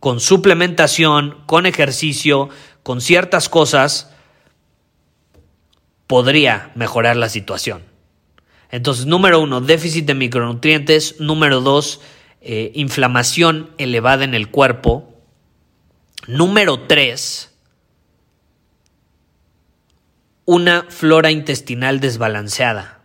con 0.00 0.20
suplementación, 0.20 1.38
con 1.46 1.66
ejercicio, 1.66 2.50
con 2.82 3.00
ciertas 3.00 3.48
cosas, 3.48 4.14
podría 6.08 6.72
mejorar 6.74 7.16
la 7.16 7.28
situación. 7.28 7.84
Entonces, 8.70 9.06
número 9.06 9.40
uno, 9.40 9.60
déficit 9.60 10.06
de 10.06 10.14
micronutrientes. 10.14 11.20
Número 11.20 11.60
dos, 11.60 12.00
eh, 12.40 12.72
inflamación 12.74 13.70
elevada 13.78 14.24
en 14.24 14.34
el 14.34 14.50
cuerpo. 14.50 15.14
Número 16.26 16.80
tres, 16.80 17.54
una 20.44 20.86
flora 20.88 21.30
intestinal 21.30 22.00
desbalanceada. 22.00 23.02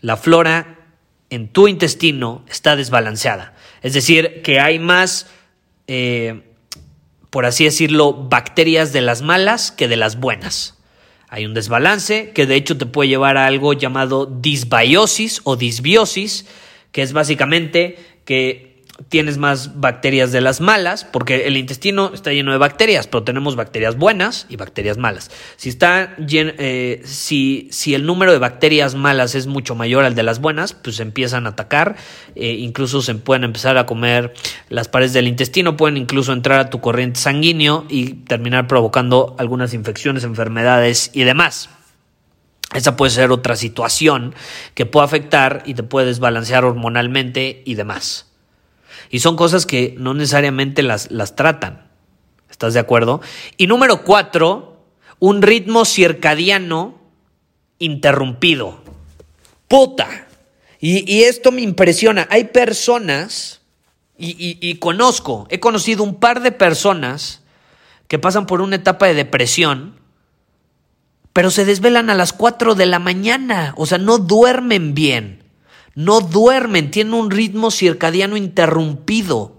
La 0.00 0.16
flora 0.16 0.86
en 1.30 1.48
tu 1.48 1.68
intestino 1.68 2.44
está 2.48 2.76
desbalanceada. 2.76 3.54
Es 3.82 3.94
decir, 3.94 4.42
que 4.42 4.60
hay 4.60 4.78
más, 4.78 5.26
eh, 5.86 6.42
por 7.30 7.46
así 7.46 7.64
decirlo, 7.64 8.12
bacterias 8.12 8.92
de 8.92 9.00
las 9.00 9.22
malas 9.22 9.72
que 9.72 9.88
de 9.88 9.96
las 9.96 10.20
buenas. 10.20 10.75
Hay 11.28 11.44
un 11.44 11.54
desbalance 11.54 12.30
que 12.30 12.46
de 12.46 12.54
hecho 12.54 12.78
te 12.78 12.86
puede 12.86 13.08
llevar 13.08 13.36
a 13.36 13.46
algo 13.46 13.72
llamado 13.72 14.26
disbiosis 14.26 15.40
o 15.44 15.56
disbiosis, 15.56 16.46
que 16.92 17.02
es 17.02 17.12
básicamente 17.12 17.98
que 18.24 18.75
tienes 19.08 19.36
más 19.36 19.78
bacterias 19.78 20.32
de 20.32 20.40
las 20.40 20.60
malas, 20.60 21.04
porque 21.04 21.46
el 21.46 21.56
intestino 21.56 22.12
está 22.14 22.32
lleno 22.32 22.52
de 22.52 22.58
bacterias, 22.58 23.06
pero 23.06 23.24
tenemos 23.24 23.54
bacterias 23.54 23.96
buenas 23.96 24.46
y 24.48 24.56
bacterias 24.56 24.96
malas. 24.96 25.30
Si, 25.56 25.68
está 25.68 26.14
eh, 26.18 27.02
si, 27.04 27.68
si, 27.70 27.94
el 27.94 28.06
número 28.06 28.32
de 28.32 28.38
bacterias 28.38 28.94
malas 28.94 29.34
es 29.34 29.46
mucho 29.46 29.74
mayor 29.74 30.04
al 30.04 30.14
de 30.14 30.22
las 30.22 30.40
buenas, 30.40 30.72
pues 30.72 30.96
se 30.96 31.02
empiezan 31.02 31.46
a 31.46 31.50
atacar, 31.50 31.96
eh, 32.34 32.52
incluso 32.52 33.02
se 33.02 33.14
pueden 33.14 33.44
empezar 33.44 33.76
a 33.76 33.86
comer 33.86 34.32
las 34.70 34.88
paredes 34.88 35.12
del 35.12 35.28
intestino, 35.28 35.76
pueden 35.76 35.96
incluso 35.96 36.32
entrar 36.32 36.58
a 36.58 36.70
tu 36.70 36.80
corriente 36.80 37.20
sanguíneo 37.20 37.84
y 37.88 38.14
terminar 38.14 38.66
provocando 38.66 39.36
algunas 39.38 39.74
infecciones, 39.74 40.24
enfermedades 40.24 41.10
y 41.12 41.24
demás. 41.24 41.68
Esa 42.74 42.96
puede 42.96 43.10
ser 43.10 43.30
otra 43.30 43.56
situación 43.56 44.34
que 44.74 44.86
puede 44.86 45.04
afectar 45.04 45.62
y 45.66 45.74
te 45.74 45.82
puede 45.82 46.06
desbalancear 46.06 46.64
hormonalmente 46.64 47.62
y 47.64 47.74
demás. 47.74 48.26
Y 49.10 49.20
son 49.20 49.36
cosas 49.36 49.66
que 49.66 49.94
no 49.98 50.14
necesariamente 50.14 50.82
las, 50.82 51.10
las 51.10 51.36
tratan. 51.36 51.88
¿Estás 52.50 52.74
de 52.74 52.80
acuerdo? 52.80 53.20
Y 53.56 53.66
número 53.66 54.02
cuatro, 54.02 54.78
un 55.18 55.42
ritmo 55.42 55.84
circadiano 55.84 56.98
interrumpido. 57.78 58.80
Puta. 59.68 60.26
Y, 60.78 61.22
esto 61.22 61.52
me 61.52 61.62
impresiona. 61.62 62.28
Hay 62.30 62.44
personas, 62.44 63.62
y, 64.16 64.58
y 64.60 64.74
conozco, 64.76 65.46
he 65.50 65.58
conocido 65.58 66.04
un 66.04 66.20
par 66.20 66.42
de 66.42 66.52
personas 66.52 67.42
que 68.08 68.18
pasan 68.18 68.46
por 68.46 68.60
una 68.60 68.76
etapa 68.76 69.06
de 69.06 69.14
depresión, 69.14 69.98
pero 71.32 71.50
se 71.50 71.64
desvelan 71.64 72.08
a 72.08 72.14
las 72.14 72.32
4 72.32 72.74
de 72.74 72.86
la 72.86 72.98
mañana, 72.98 73.74
o 73.76 73.86
sea, 73.86 73.98
no 73.98 74.18
duermen 74.18 74.94
bien 74.94 75.45
no 75.96 76.20
duermen, 76.20 76.90
tienen 76.90 77.14
un 77.14 77.30
ritmo 77.30 77.70
circadiano 77.70 78.36
interrumpido. 78.36 79.56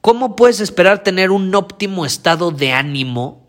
¿Cómo 0.00 0.36
puedes 0.36 0.60
esperar 0.60 1.02
tener 1.02 1.32
un 1.32 1.52
óptimo 1.56 2.06
estado 2.06 2.52
de 2.52 2.72
ánimo, 2.72 3.48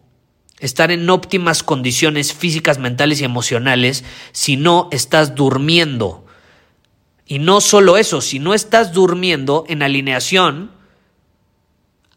estar 0.60 0.90
en 0.90 1.08
óptimas 1.08 1.62
condiciones 1.62 2.34
físicas, 2.34 2.80
mentales 2.80 3.22
y 3.22 3.24
emocionales 3.24 4.04
si 4.32 4.58
no 4.58 4.90
estás 4.92 5.36
durmiendo? 5.36 6.26
Y 7.28 7.38
no 7.38 7.62
solo 7.62 7.98
eso, 7.98 8.20
si 8.22 8.40
no 8.40 8.56
estás 8.56 8.92
durmiendo 8.92 9.64
en 9.68 9.84
alineación 9.84 10.72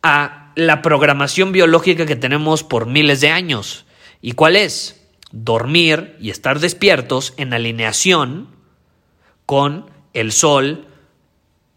a 0.02 0.52
la 0.56 0.80
programación 0.80 1.52
biológica 1.52 2.06
que 2.06 2.16
tenemos 2.16 2.64
por 2.64 2.86
miles 2.86 3.20
de 3.20 3.28
años. 3.28 3.84
¿Y 4.22 4.32
cuál 4.32 4.56
es? 4.56 5.02
Dormir 5.30 6.16
y 6.20 6.30
estar 6.30 6.58
despiertos 6.58 7.34
en 7.36 7.52
alineación 7.52 8.59
con 9.50 9.86
el 10.12 10.30
sol 10.30 10.86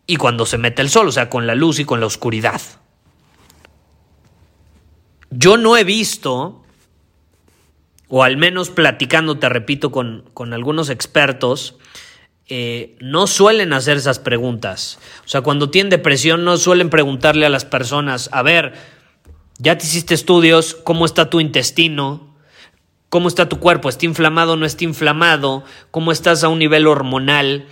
y 0.06 0.18
cuando 0.18 0.46
se 0.46 0.60
mete 0.60 0.84
el 0.84 0.92
sol, 0.92 1.08
o 1.08 1.12
sea, 1.12 1.32
con 1.32 1.48
la 1.48 1.56
luz 1.56 1.80
y 1.80 1.86
con 1.86 2.00
la 2.00 2.06
oscuridad. 2.06 2.62
Yo 5.32 5.58
no 5.58 5.76
he 5.76 5.84
visto, 5.84 6.62
o 8.10 8.24
al 8.24 8.38
menos 8.38 8.70
platicando, 8.70 9.40
te 9.40 9.50
repito, 9.50 9.92
con, 9.92 10.54
algunos 10.54 10.92
expertos, 10.92 11.78
eh, 12.48 12.96
no 13.00 13.26
suelen 13.26 13.74
hacer 13.74 13.98
esas 13.98 14.20
preguntas. 14.20 15.00
O 15.26 15.28
sea, 15.28 15.42
cuando 15.42 15.72
tienen 15.72 15.90
depresión 15.90 16.46
no 16.46 16.58
suelen 16.58 16.92
preguntarle 16.92 17.48
a 17.48 17.50
las 17.50 17.66
personas, 17.66 18.30
a 18.34 18.44
ver, 18.44 18.74
ya 19.58 19.80
te 19.80 19.88
hiciste 19.88 20.14
estudios, 20.14 20.76
¿cómo 20.76 21.06
está 21.06 21.32
tu 21.32 21.40
intestino? 21.40 22.33
Cómo 23.14 23.28
está 23.28 23.48
tu 23.48 23.60
cuerpo, 23.60 23.90
está 23.90 24.08
inflamado 24.08 24.54
o 24.54 24.56
no 24.56 24.66
está 24.66 24.86
inflamado, 24.86 25.64
cómo 25.92 26.12
estás 26.12 26.44
a 26.44 26.50
un 26.50 26.58
nivel 26.58 26.88
hormonal, 26.88 27.68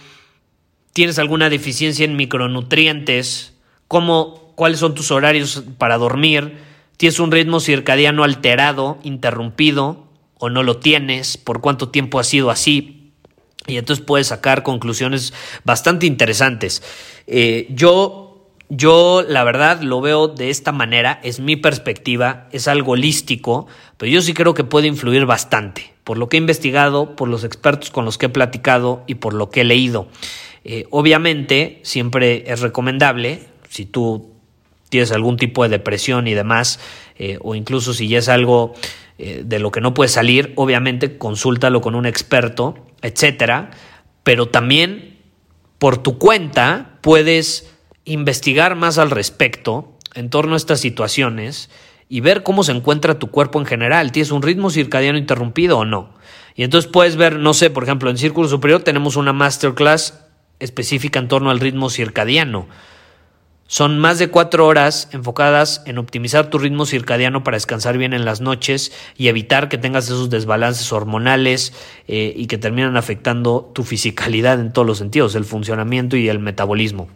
tienes 0.93 1.17
alguna 1.17 1.49
deficiencia 1.49 2.05
en 2.05 2.15
micronutrientes, 2.15 3.55
cómo, 3.87 4.53
cuáles 4.53 4.77
son 4.77 4.93
tus 4.93 5.09
horarios 5.09 5.63
para 5.79 5.97
dormir, 5.97 6.59
tienes 6.95 7.19
un 7.19 7.31
ritmo 7.31 7.59
circadiano 7.59 8.23
alterado, 8.23 8.99
interrumpido, 9.01 10.05
o 10.37 10.51
no 10.51 10.61
lo 10.61 10.77
tienes, 10.77 11.37
por 11.37 11.59
cuánto 11.59 11.89
tiempo 11.89 12.19
ha 12.19 12.23
sido 12.23 12.51
así. 12.51 13.11
Y 13.65 13.77
entonces 13.77 14.05
puedes 14.05 14.27
sacar 14.27 14.61
conclusiones 14.61 15.33
bastante 15.63 16.05
interesantes. 16.05 16.83
Eh, 17.25 17.65
yo 17.71 18.30
yo, 18.73 19.25
la 19.27 19.43
verdad, 19.43 19.81
lo 19.81 19.99
veo 19.99 20.29
de 20.29 20.49
esta 20.49 20.71
manera, 20.71 21.19
es 21.23 21.41
mi 21.41 21.57
perspectiva, 21.57 22.47
es 22.53 22.69
algo 22.69 22.93
holístico, 22.93 23.67
pero 23.97 24.09
yo 24.09 24.21
sí 24.21 24.33
creo 24.33 24.53
que 24.53 24.63
puede 24.63 24.87
influir 24.87 25.25
bastante, 25.25 25.93
por 26.05 26.17
lo 26.17 26.29
que 26.29 26.37
he 26.37 26.39
investigado, 26.39 27.17
por 27.17 27.27
los 27.27 27.43
expertos 27.43 27.91
con 27.91 28.05
los 28.05 28.17
que 28.17 28.27
he 28.27 28.29
platicado 28.29 29.03
y 29.07 29.15
por 29.15 29.33
lo 29.33 29.49
que 29.49 29.61
he 29.61 29.63
leído. 29.65 30.07
Eh, 30.63 30.85
obviamente, 30.89 31.81
siempre 31.83 32.45
es 32.47 32.61
recomendable, 32.61 33.41
si 33.67 33.85
tú 33.85 34.31
tienes 34.87 35.11
algún 35.11 35.35
tipo 35.35 35.63
de 35.63 35.69
depresión 35.69 36.29
y 36.29 36.33
demás, 36.33 36.79
eh, 37.17 37.39
o 37.41 37.55
incluso 37.55 37.93
si 37.93 38.07
ya 38.07 38.19
es 38.19 38.29
algo 38.29 38.73
eh, 39.17 39.41
de 39.45 39.59
lo 39.59 39.71
que 39.71 39.81
no 39.81 39.93
puedes 39.93 40.13
salir, 40.13 40.53
obviamente 40.55 41.17
consúltalo 41.17 41.81
con 41.81 41.93
un 41.93 42.05
experto, 42.05 42.75
etcétera, 43.01 43.71
pero 44.23 44.47
también 44.47 45.17
por 45.77 45.97
tu 45.97 46.17
cuenta 46.17 46.99
puedes 47.01 47.70
investigar 48.05 48.75
más 48.75 48.97
al 48.97 49.11
respecto 49.11 49.97
en 50.13 50.29
torno 50.29 50.53
a 50.53 50.57
estas 50.57 50.79
situaciones 50.79 51.69
y 52.09 52.19
ver 52.19 52.43
cómo 52.43 52.63
se 52.63 52.73
encuentra 52.73 53.19
tu 53.19 53.31
cuerpo 53.31 53.59
en 53.59 53.65
general. 53.65 54.11
¿Tienes 54.11 54.31
un 54.31 54.41
ritmo 54.41 54.69
circadiano 54.69 55.17
interrumpido 55.17 55.77
o 55.79 55.85
no? 55.85 56.13
Y 56.55 56.63
entonces 56.63 56.91
puedes 56.91 57.15
ver, 57.15 57.37
no 57.37 57.53
sé, 57.53 57.69
por 57.69 57.83
ejemplo, 57.83 58.09
en 58.09 58.17
Círculo 58.17 58.49
Superior 58.49 58.83
tenemos 58.83 59.15
una 59.15 59.33
masterclass 59.33 60.25
específica 60.59 61.19
en 61.19 61.27
torno 61.27 61.49
al 61.49 61.59
ritmo 61.59 61.89
circadiano. 61.89 62.67
Son 63.67 63.97
más 63.99 64.19
de 64.19 64.27
cuatro 64.27 64.67
horas 64.67 65.07
enfocadas 65.13 65.81
en 65.85 65.97
optimizar 65.97 66.49
tu 66.49 66.57
ritmo 66.57 66.85
circadiano 66.85 67.45
para 67.45 67.55
descansar 67.55 67.97
bien 67.97 68.11
en 68.11 68.25
las 68.25 68.41
noches 68.41 68.91
y 69.15 69.29
evitar 69.29 69.69
que 69.69 69.77
tengas 69.77 70.07
esos 70.07 70.29
desbalances 70.29 70.91
hormonales 70.91 71.71
eh, 72.09 72.33
y 72.35 72.47
que 72.47 72.57
terminan 72.57 72.97
afectando 72.97 73.71
tu 73.73 73.83
fisicalidad 73.83 74.59
en 74.59 74.73
todos 74.73 74.85
los 74.85 74.97
sentidos, 74.97 75.35
el 75.35 75.45
funcionamiento 75.45 76.17
y 76.17 76.27
el 76.27 76.39
metabolismo. 76.39 77.07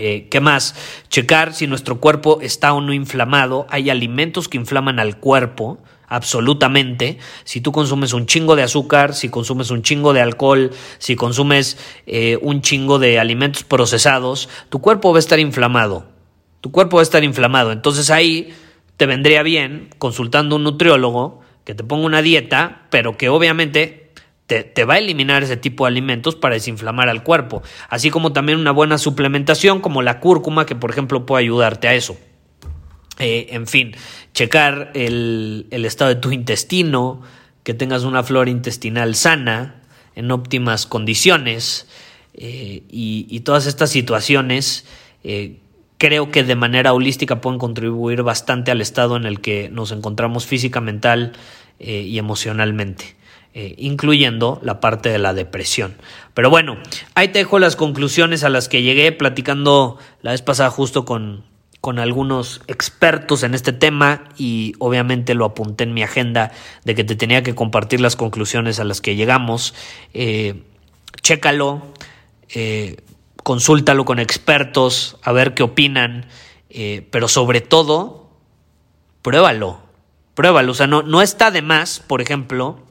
Eh, 0.00 0.28
¿Qué 0.30 0.40
más? 0.40 0.74
Checar 1.10 1.52
si 1.52 1.66
nuestro 1.66 2.00
cuerpo 2.00 2.40
está 2.40 2.72
o 2.72 2.80
no 2.80 2.94
inflamado. 2.94 3.66
Hay 3.68 3.90
alimentos 3.90 4.48
que 4.48 4.56
inflaman 4.56 4.98
al 4.98 5.18
cuerpo, 5.18 5.78
absolutamente. 6.08 7.18
Si 7.44 7.60
tú 7.60 7.70
consumes 7.70 8.14
un 8.14 8.24
chingo 8.24 8.56
de 8.56 8.62
azúcar, 8.62 9.14
si 9.14 9.28
consumes 9.28 9.70
un 9.70 9.82
chingo 9.82 10.14
de 10.14 10.22
alcohol, 10.22 10.70
si 10.96 11.16
consumes 11.16 11.76
eh, 12.06 12.38
un 12.40 12.62
chingo 12.62 12.98
de 12.98 13.18
alimentos 13.18 13.62
procesados, 13.62 14.48
tu 14.70 14.80
cuerpo 14.80 15.12
va 15.12 15.18
a 15.18 15.20
estar 15.20 15.38
inflamado. 15.38 16.06
Tu 16.62 16.72
cuerpo 16.72 16.96
va 16.96 17.02
a 17.02 17.04
estar 17.04 17.22
inflamado. 17.22 17.70
Entonces 17.70 18.10
ahí 18.10 18.54
te 18.96 19.04
vendría 19.04 19.42
bien, 19.42 19.90
consultando 19.98 20.54
a 20.54 20.58
un 20.58 20.64
nutriólogo, 20.64 21.42
que 21.64 21.74
te 21.74 21.84
ponga 21.84 22.06
una 22.06 22.22
dieta, 22.22 22.86
pero 22.90 23.18
que 23.18 23.28
obviamente 23.28 23.99
te, 24.58 24.84
va 24.84 24.94
a 24.94 24.98
eliminar 24.98 25.44
ese 25.44 25.56
tipo 25.56 25.84
de 25.84 25.88
alimentos 25.88 26.34
para 26.34 26.54
desinflamar 26.54 27.08
al 27.08 27.22
cuerpo, 27.22 27.62
así 27.88 28.10
como 28.10 28.32
también 28.32 28.58
una 28.58 28.72
buena 28.72 28.98
suplementación 28.98 29.80
como 29.80 30.02
la 30.02 30.18
cúrcuma 30.18 30.66
que 30.66 30.74
por 30.74 30.90
ejemplo 30.90 31.24
puede 31.24 31.44
ayudarte 31.44 31.86
a 31.86 31.94
eso. 31.94 32.16
Eh, 33.18 33.48
en 33.50 33.66
fin, 33.66 33.94
checar 34.32 34.90
el, 34.94 35.66
estado 35.70 36.14
de 36.14 36.20
tu 36.20 36.32
intestino, 36.32 37.22
que 37.62 37.74
tengas 37.74 38.02
una 38.02 38.22
flora 38.22 38.50
intestinal 38.50 39.14
sana, 39.14 39.82
en 40.16 40.32
óptimas 40.32 40.86
condiciones 40.86 41.86
eh, 42.34 42.82
y, 42.90 43.40
todas 43.40 43.66
estas 43.66 43.90
situaciones 43.90 44.84
eh, 45.22 45.58
creo 45.98 46.30
que 46.30 46.42
de 46.42 46.56
manera 46.56 46.92
holística 46.92 47.40
pueden 47.40 47.60
contribuir 47.60 48.22
bastante 48.22 48.70
al 48.70 48.80
estado 48.80 49.16
en 49.16 49.26
el 49.26 49.40
que 49.40 49.68
nos 49.68 49.92
encontramos 49.92 50.46
física, 50.46 50.80
mental 50.80 51.32
y 51.78 52.18
emocionalmente. 52.18 53.19
Eh, 53.52 53.74
incluyendo 53.78 54.60
la 54.62 54.78
parte 54.78 55.08
de 55.08 55.18
la 55.18 55.34
depresión. 55.34 55.96
Pero 56.34 56.50
bueno, 56.50 56.78
ahí 57.16 57.26
te 57.28 57.40
dejo 57.40 57.58
las 57.58 57.74
conclusiones 57.74 58.44
a 58.44 58.48
las 58.48 58.68
que 58.68 58.82
llegué 58.82 59.10
platicando 59.10 59.98
la 60.22 60.30
vez 60.30 60.40
pasada 60.40 60.70
justo 60.70 61.04
con, 61.04 61.42
con 61.80 61.98
algunos 61.98 62.60
expertos 62.68 63.42
en 63.42 63.54
este 63.54 63.72
tema 63.72 64.28
y 64.38 64.74
obviamente 64.78 65.34
lo 65.34 65.44
apunté 65.44 65.82
en 65.82 65.94
mi 65.94 66.04
agenda 66.04 66.52
de 66.84 66.94
que 66.94 67.02
te 67.02 67.16
tenía 67.16 67.42
que 67.42 67.56
compartir 67.56 68.00
las 68.00 68.14
conclusiones 68.14 68.78
a 68.78 68.84
las 68.84 69.00
que 69.00 69.16
llegamos. 69.16 69.74
Eh, 70.14 70.62
chécalo, 71.20 71.82
eh, 72.54 72.98
consúltalo 73.42 74.04
con 74.04 74.20
expertos, 74.20 75.16
a 75.24 75.32
ver 75.32 75.54
qué 75.54 75.64
opinan, 75.64 76.26
pero 77.10 77.26
sobre 77.26 77.60
todo, 77.60 78.30
pruébalo, 79.22 79.80
pruébalo. 80.36 80.70
O 80.70 80.74
sea, 80.76 80.86
no, 80.86 81.02
no 81.02 81.20
está 81.20 81.50
de 81.50 81.62
más, 81.62 81.98
por 81.98 82.22
ejemplo, 82.22 82.86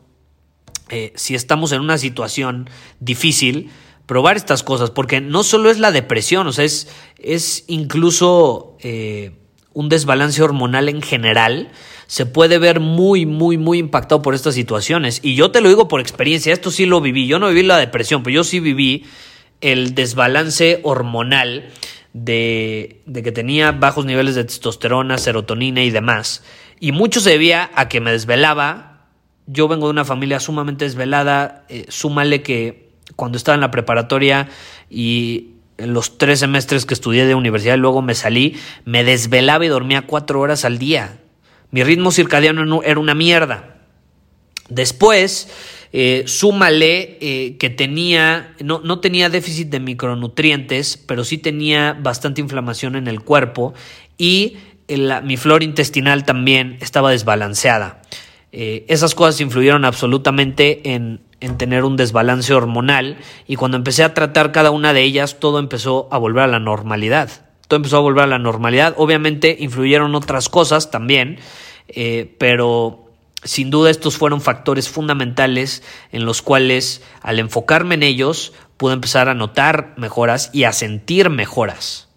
eh, 0.89 1.13
si 1.15 1.35
estamos 1.35 1.71
en 1.71 1.81
una 1.81 1.97
situación 1.97 2.69
difícil, 2.99 3.69
probar 4.05 4.37
estas 4.37 4.63
cosas, 4.63 4.89
porque 4.89 5.21
no 5.21 5.43
solo 5.43 5.69
es 5.69 5.77
la 5.77 5.91
depresión, 5.91 6.47
o 6.47 6.51
sea, 6.51 6.65
es, 6.65 6.87
es 7.19 7.65
incluso 7.67 8.75
eh, 8.81 9.33
un 9.73 9.87
desbalance 9.87 10.41
hormonal 10.41 10.89
en 10.89 11.03
general, 11.03 11.69
se 12.07 12.25
puede 12.25 12.57
ver 12.57 12.79
muy, 12.79 13.27
muy, 13.27 13.59
muy 13.59 13.77
impactado 13.77 14.23
por 14.23 14.33
estas 14.33 14.55
situaciones. 14.55 15.19
Y 15.21 15.35
yo 15.35 15.51
te 15.51 15.61
lo 15.61 15.69
digo 15.69 15.87
por 15.87 16.01
experiencia, 16.01 16.51
esto 16.51 16.71
sí 16.71 16.87
lo 16.87 17.01
viví, 17.01 17.27
yo 17.27 17.37
no 17.37 17.49
viví 17.49 17.61
la 17.61 17.77
depresión, 17.77 18.23
pero 18.23 18.33
yo 18.33 18.43
sí 18.43 18.59
viví 18.59 19.05
el 19.61 19.93
desbalance 19.93 20.79
hormonal 20.81 21.69
de, 22.13 23.01
de 23.05 23.21
que 23.21 23.31
tenía 23.31 23.73
bajos 23.73 24.05
niveles 24.05 24.33
de 24.33 24.43
testosterona, 24.43 25.19
serotonina 25.19 25.83
y 25.83 25.91
demás. 25.91 26.43
Y 26.79 26.93
mucho 26.93 27.19
se 27.19 27.29
debía 27.29 27.69
a 27.75 27.89
que 27.89 28.01
me 28.01 28.11
desvelaba 28.11 28.88
yo 29.51 29.67
vengo 29.67 29.87
de 29.87 29.91
una 29.91 30.05
familia 30.05 30.39
sumamente 30.39 30.85
desvelada, 30.85 31.65
eh, 31.69 31.85
súmale 31.89 32.43
que 32.43 32.89
cuando 33.15 33.37
estaba 33.37 33.55
en 33.55 33.61
la 33.61 33.71
preparatoria 33.71 34.47
y 34.89 35.51
en 35.77 35.93
los 35.93 36.17
tres 36.17 36.39
semestres 36.39 36.85
que 36.85 36.93
estudié 36.93 37.25
de 37.25 37.35
universidad 37.35 37.75
y 37.75 37.79
luego 37.79 38.01
me 38.01 38.13
salí, 38.13 38.57
me 38.85 39.03
desvelaba 39.03 39.65
y 39.65 39.69
dormía 39.69 40.03
cuatro 40.03 40.39
horas 40.39 40.65
al 40.65 40.77
día. 40.77 41.19
Mi 41.71 41.83
ritmo 41.83 42.11
circadiano 42.11 42.83
era 42.83 42.99
una 42.99 43.15
mierda. 43.15 43.77
Después, 44.69 45.49
eh, 45.93 46.23
súmale 46.27 47.17
eh, 47.19 47.57
que 47.57 47.71
tenía, 47.71 48.53
no, 48.59 48.81
no, 48.83 48.99
tenía 48.99 49.29
déficit 49.29 49.69
de 49.69 49.79
micronutrientes, 49.79 50.97
pero 50.97 51.23
sí 51.23 51.39
tenía 51.39 51.97
bastante 51.99 52.41
inflamación 52.41 52.95
en 52.95 53.07
el 53.07 53.21
cuerpo 53.21 53.73
y 54.17 54.57
mi 55.23 55.37
flora 55.37 55.63
intestinal 55.63 56.25
también 56.25 56.77
estaba 56.81 57.11
desbalanceada. 57.11 58.01
Eh, 58.51 58.85
esas 58.87 59.13
cosas 59.13 59.41
influyeron 59.41 59.85
absolutamente 59.85 60.93
en, 60.93 61.21
en, 61.39 61.57
tener 61.57 61.83
un 61.83 61.97
desbalance 61.97 62.51
hormonal 62.53 63.17
y 63.47 63.57
cuando 63.57 63.77
empecé 63.77 64.03
a 64.03 64.15
tratar 64.15 64.51
cada 64.51 64.71
una 64.71 64.91
de 64.91 65.03
ellas 65.03 65.39
todo 65.39 65.59
empezó 65.59 66.07
a 66.11 66.17
volver 66.17 66.43
a 66.43 66.47
la 66.47 66.59
normalidad. 66.59 67.29
Todo 67.67 67.77
empezó 67.77 67.97
a 67.97 68.01
volver 68.01 68.23
a 68.23 68.27
la 68.27 68.39
normalidad. 68.39 68.95
Obviamente 68.97 69.55
influyeron 69.59 70.15
otras 70.15 70.49
cosas 70.49 70.89
también, 70.89 71.37
eh, 71.87 72.35
pero 72.39 73.11
sin 73.43 73.69
duda 73.69 73.91
estos 73.91 74.17
fueron 74.17 74.41
factores 74.41 74.89
fundamentales 74.89 75.83
en 76.11 76.25
los 76.25 76.41
cuales 76.41 77.03
al 77.21 77.37
enfocarme 77.37 77.95
en 77.95 78.03
ellos 78.03 78.53
pude 78.77 78.93
empezar 78.93 79.29
a 79.29 79.35
notar 79.35 79.93
mejoras 79.95 80.49
y 80.53 80.63
a 80.63 80.73
sentir 80.73 81.29
mejoras. 81.29 82.09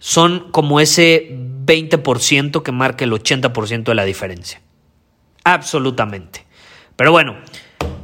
Son 0.00 0.50
como 0.50 0.80
ese 0.80 1.28
20% 1.64 2.62
que 2.64 2.72
marca 2.72 3.04
el 3.04 3.12
80% 3.12 3.84
de 3.84 3.94
la 3.94 4.04
diferencia 4.04 4.63
absolutamente. 5.44 6.44
Pero 6.96 7.12
bueno, 7.12 7.36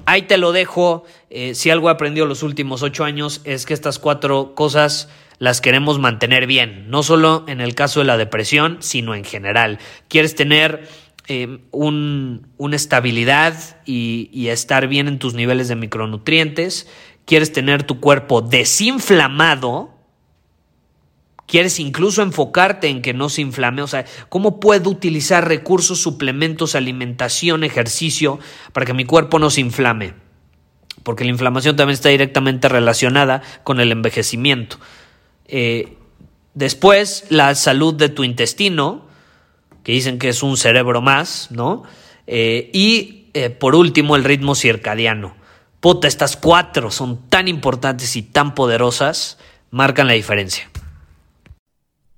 ahí 0.06 0.22
te 0.22 0.38
lo 0.38 0.52
dejo. 0.52 1.04
Eh, 1.30 1.54
si 1.54 1.70
algo 1.70 1.88
he 1.88 1.92
aprendido 1.92 2.26
los 2.26 2.42
últimos 2.42 2.82
ocho 2.82 3.04
años 3.04 3.40
es 3.44 3.66
que 3.66 3.74
estas 3.74 3.98
cuatro 3.98 4.54
cosas 4.54 5.08
las 5.38 5.60
queremos 5.60 5.98
mantener 5.98 6.46
bien, 6.46 6.90
no 6.90 7.02
solo 7.02 7.44
en 7.48 7.60
el 7.60 7.74
caso 7.74 8.00
de 8.00 8.06
la 8.06 8.18
depresión, 8.18 8.76
sino 8.80 9.14
en 9.14 9.24
general. 9.24 9.78
Quieres 10.08 10.34
tener 10.34 10.86
eh, 11.28 11.60
una 11.70 12.76
estabilidad 12.76 13.54
y 13.86 14.48
estar 14.48 14.86
bien 14.86 15.08
en 15.08 15.18
tus 15.18 15.32
niveles 15.32 15.68
de 15.68 15.76
micronutrientes, 15.76 16.88
quieres 17.24 17.52
tener 17.52 17.84
tu 17.84 18.00
cuerpo 18.00 18.42
desinflamado, 18.42 19.99
quieres 21.50 21.80
incluso 21.80 22.22
enfocarte 22.22 22.88
en 22.88 23.02
que 23.02 23.12
no 23.12 23.28
se 23.28 23.42
inflame, 23.42 23.82
o 23.82 23.86
sea, 23.88 24.04
¿cómo 24.28 24.60
puedo 24.60 24.88
utilizar 24.88 25.48
recursos, 25.48 26.00
suplementos, 26.00 26.76
alimentación, 26.76 27.64
ejercicio 27.64 28.38
para 28.72 28.86
que 28.86 28.94
mi 28.94 29.04
cuerpo 29.04 29.38
no 29.38 29.50
se 29.50 29.60
inflame? 29.60 30.14
Porque 31.02 31.24
la 31.24 31.30
inflamación 31.30 31.76
también 31.76 31.94
está 31.94 32.08
directamente 32.08 32.68
relacionada 32.68 33.42
con 33.64 33.80
el 33.80 33.90
envejecimiento. 33.90 34.78
Eh, 35.46 35.96
después, 36.54 37.24
la 37.30 37.54
salud 37.56 37.94
de 37.94 38.10
tu 38.10 38.22
intestino, 38.22 39.06
que 39.82 39.92
dicen 39.92 40.18
que 40.18 40.28
es 40.28 40.44
un 40.44 40.56
cerebro 40.56 41.02
más, 41.02 41.48
¿no? 41.50 41.82
Eh, 42.28 42.70
y 42.72 43.28
eh, 43.34 43.50
por 43.50 43.74
último, 43.74 44.14
el 44.14 44.22
ritmo 44.22 44.54
circadiano. 44.54 45.34
Puta, 45.80 46.06
estas 46.06 46.36
cuatro 46.36 46.92
son 46.92 47.28
tan 47.28 47.48
importantes 47.48 48.14
y 48.14 48.22
tan 48.22 48.54
poderosas, 48.54 49.38
marcan 49.70 50.06
la 50.06 50.12
diferencia. 50.12 50.69